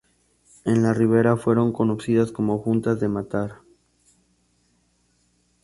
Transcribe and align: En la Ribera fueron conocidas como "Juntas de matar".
En 0.65 0.81
la 0.81 0.95
Ribera 0.95 1.37
fueron 1.37 1.71
conocidas 1.71 2.31
como 2.31 2.57
"Juntas 2.57 2.99
de 2.99 3.07
matar". 3.07 3.61